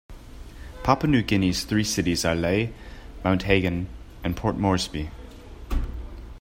[0.81, 2.73] Papua New Guinea's three cities are Lae,
[3.23, 3.87] Mount Hagen
[4.23, 5.11] and Port Moresby.